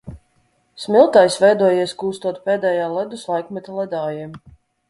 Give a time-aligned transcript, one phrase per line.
[0.85, 4.37] Smiltājs veidojies, kūstot pēdējā ledus laikmeta ledājiem.